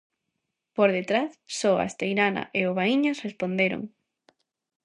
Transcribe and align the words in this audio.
Por 0.75 0.89
detrás, 0.97 1.31
só 1.57 1.71
a 1.77 1.87
Esteirana 1.91 2.43
e 2.59 2.61
o 2.69 2.71
Baíñas 2.79 3.21
responderon. 3.27 3.83